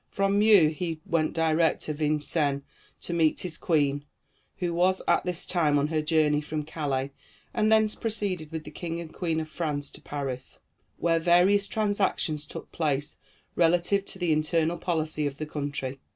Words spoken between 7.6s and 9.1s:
thence proceeded with the King